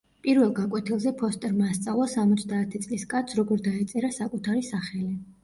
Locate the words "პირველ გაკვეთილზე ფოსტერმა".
0.27-1.67